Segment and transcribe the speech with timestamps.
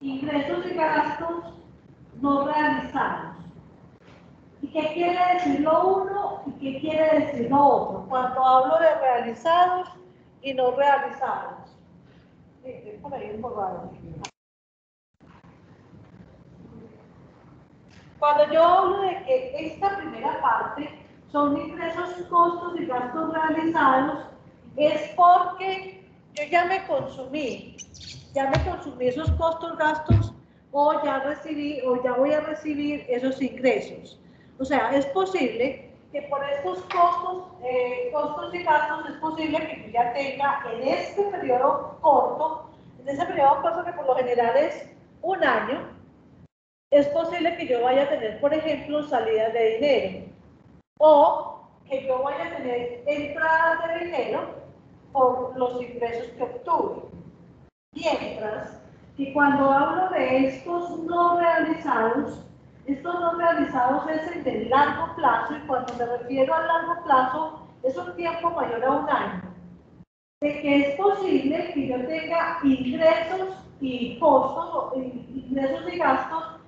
[0.00, 1.54] ingresos y gastos
[2.20, 3.36] no realizados.
[4.62, 8.06] ¿Y qué quiere decir lo uno y qué quiere decir lo otro?
[8.08, 9.88] Cuando hablo de realizados
[10.42, 11.76] y no realizados.
[18.18, 20.90] Cuando yo hablo de que esta primera parte
[21.32, 24.26] son ingresos, costos y gastos realizados,
[24.76, 27.76] es porque yo ya me consumí,
[28.34, 30.34] ya me consumí esos costos, gastos,
[30.72, 34.20] o ya recibí, o ya voy a recibir esos ingresos.
[34.58, 39.82] O sea, es posible que por estos costos, eh, costos y gastos es posible que
[39.84, 44.56] yo ya tenga en este periodo corto, en ese periodo corto que por lo general
[44.56, 44.90] es
[45.22, 45.80] un año,
[46.90, 50.26] es posible que yo vaya a tener, por ejemplo, salidas de dinero
[50.98, 54.54] o que yo vaya a tener entradas de dinero
[55.12, 57.19] por los ingresos que obtuve.
[57.92, 58.80] Mientras
[59.16, 62.46] que cuando hablo de estos no realizados,
[62.86, 67.68] estos no realizados es el de largo plazo y cuando me refiero a largo plazo
[67.82, 69.42] es un tiempo mayor a un año.
[70.40, 76.60] De que es posible que yo tenga ingresos y costos, ingresos y gastos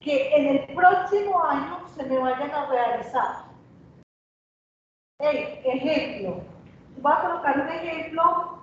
[0.00, 3.44] que en el próximo año se me vayan a realizar.
[5.20, 6.40] ejemplo,
[6.96, 8.61] voy a colocar un ejemplo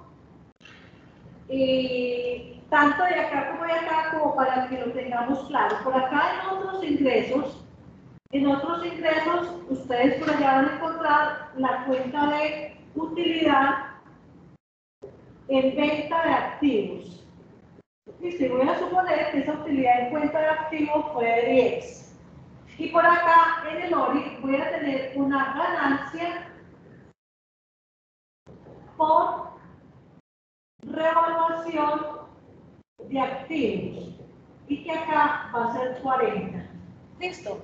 [1.49, 5.77] y tanto de acá como de acá como para que lo tengamos claro.
[5.83, 7.65] Por acá en otros ingresos,
[8.31, 13.75] en otros ingresos ustedes por allá van a encontrar la cuenta de utilidad
[15.47, 17.25] en venta de activos.
[18.21, 22.15] Y si voy a suponer que esa utilidad en cuenta de activos fue de 10.
[22.77, 26.47] Y por acá en el ORI voy a tener una ganancia
[28.95, 29.49] por
[30.83, 32.19] revaluación
[33.07, 34.15] de activos.
[34.67, 36.69] Y que acá va a ser 40.
[37.19, 37.61] ¿Listo?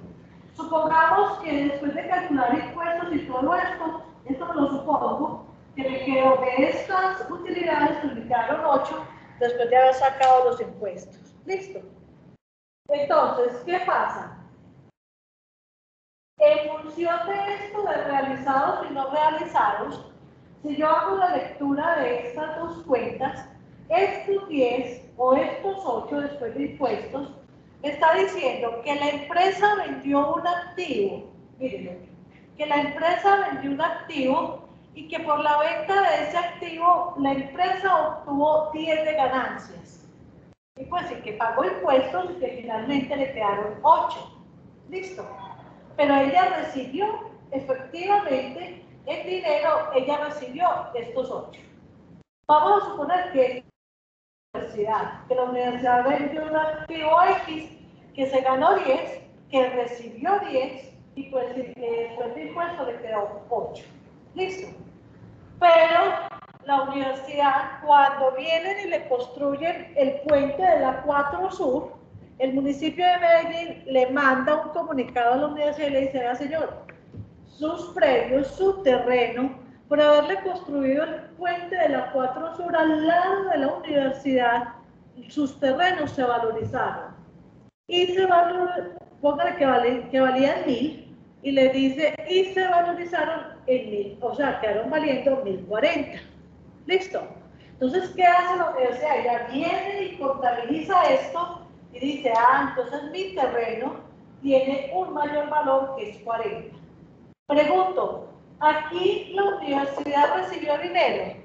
[0.56, 6.06] Supongamos que después de calcular impuestos y todo esto, esto me lo supongo, que me
[6.06, 9.06] quedo de estas utilidades que me quedaron 8,
[9.40, 11.36] después de haber sacado los impuestos.
[11.46, 11.80] ¿Listo?
[12.88, 14.38] Entonces, ¿qué pasa?
[16.40, 20.12] En función de esto de realizados y no realizados,
[20.66, 23.48] si yo hago la lectura de estas dos cuentas,
[23.90, 27.34] estos 10 o estos 8 después de impuestos,
[27.84, 32.10] está diciendo que la empresa vendió un activo, miren,
[32.58, 37.34] que la empresa vendió un activo y que por la venta de ese activo la
[37.34, 40.10] empresa obtuvo 10 de ganancias.
[40.78, 44.44] Y pues sí que pagó impuestos y que finalmente le quedaron 8.
[44.90, 45.26] Listo.
[45.96, 51.62] Pero ella recibió efectivamente el dinero, ella recibió estos 8.
[52.48, 53.64] Vamos a suponer que
[54.54, 57.12] la universidad, que la universidad vendió un activo
[57.46, 57.72] X
[58.16, 59.22] que se ganó 10,
[59.52, 63.84] que recibió 10 y pues después de impuestos le quedó 8.
[64.36, 64.68] Listo.
[65.60, 66.02] Pero
[66.66, 71.94] la universidad, cuando vienen y le construyen el puente de la 4 Sur,
[72.40, 76.86] el municipio de Medellín le manda un comunicado a la universidad y le dice, señor,
[77.58, 79.58] sus predios, su terreno,
[79.88, 84.64] por haberle construido el puente de la 4 Sur al lado de la universidad,
[85.30, 87.16] sus terrenos se valorizaron.
[87.88, 93.92] Y se valorizaron, póngale que, que valían mil, y le dice, y se valorizaron en
[93.92, 96.20] mil, o sea, quedaron valiendo 1040.
[96.88, 97.22] ¿Listo?
[97.74, 99.20] Entonces, ¿qué hace la universidad?
[99.20, 101.62] Ella viene y contabiliza esto
[101.94, 103.96] y dice, ah, entonces mi terreno
[104.42, 106.85] tiene un mayor valor que es 40.
[107.48, 108.28] Pregunto,
[108.60, 111.36] ¿aquí la universidad recibió dinero?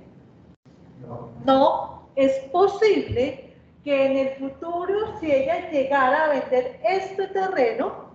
[1.07, 1.31] No.
[1.45, 8.11] No, es posible que en el futuro, si ella llegara a vender este terreno,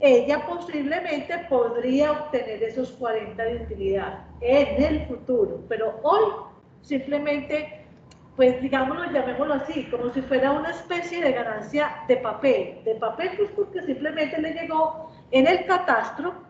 [0.00, 6.24] ella posiblemente podría obtener esos 40 de utilidad en el futuro, pero hoy
[6.82, 7.86] simplemente,
[8.34, 13.30] pues digámoslo, llamémoslo así, como si fuera una especie de ganancia de papel, de papel
[13.36, 16.45] pues porque simplemente le llegó en el catastro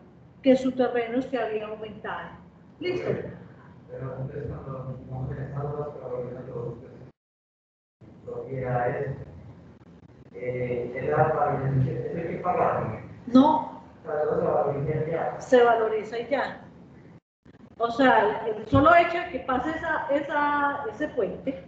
[0.46, 2.28] que su terreno se había aumentado.
[2.78, 3.10] ¿Listo?
[3.90, 6.76] Pero antes cuando no
[8.26, 9.08] lo que era es,
[10.34, 13.82] eh, era para el que pagar no.
[15.40, 16.60] Se valoriza y ya.
[17.78, 21.60] O sea, el solo hecho de que pase esa, esa, ese puente,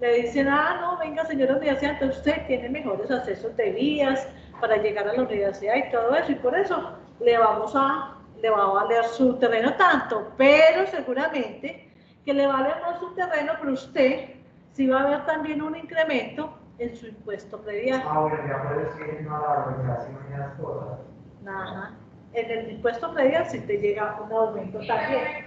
[0.00, 4.26] le dicen, ah, no, venga señora universidad, usted tiene mejores accesos de vías
[4.58, 8.50] para llegar a la universidad y todo eso, y por eso le vamos a, le
[8.50, 11.88] va a valer su terreno tanto, pero seguramente
[12.24, 14.30] que le vale más su terreno, pero usted
[14.72, 18.02] sí va a haber también un incremento en su impuesto predial.
[18.04, 20.98] Ah, bueno, ya puedes ir a la organización y las cosas.
[21.46, 21.92] Ajá.
[22.32, 25.44] En el impuesto predial sí te llega un aumento también.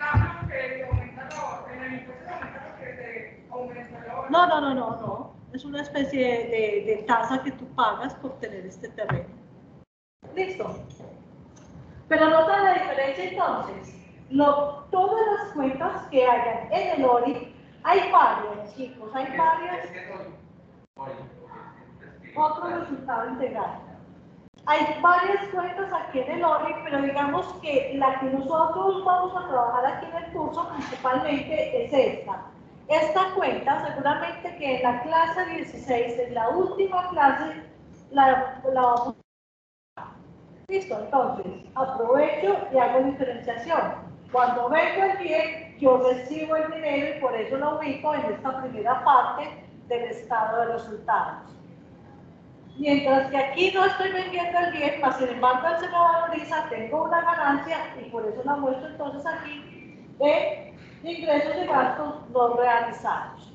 [4.30, 5.36] No, no, no, no, no.
[5.52, 9.30] Es una especie de, de tasa que tú pagas por tener este terreno.
[10.36, 10.76] Listo.
[12.08, 12.65] Pero nota la
[13.08, 13.96] diferencia entonces.
[14.30, 19.88] Lo, todas las cuentas que hayan en el ORI, hay varias, chicos, hay varias.
[22.36, 23.80] Otro resultado integral.
[24.68, 29.48] Hay varias cuentas aquí en el ORI, pero digamos que la que nosotros vamos a
[29.48, 32.46] trabajar aquí en el curso principalmente es esta.
[32.88, 37.64] Esta cuenta, seguramente que en la clase 16, en la última clase,
[38.12, 39.25] la, la vamos a...
[40.68, 41.46] Listo, entonces,
[41.76, 43.80] aprovecho y hago diferenciación.
[44.32, 48.62] Cuando vengo el bien, yo recibo el dinero y por eso lo ubico en esta
[48.62, 51.56] primera parte del estado de resultados.
[52.78, 56.70] Mientras que aquí no estoy vendiendo el bien, mas sin embargo él se me valoriza,
[56.70, 62.56] tengo una ganancia y por eso la muestro entonces aquí en ingresos y gastos no
[62.56, 63.54] realizados.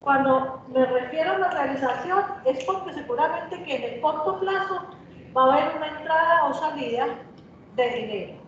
[0.00, 4.86] Cuando me refiero a la realización es porque seguramente que en el corto plazo
[5.36, 7.06] va a haber una entrada o salida
[7.76, 8.41] de dinero.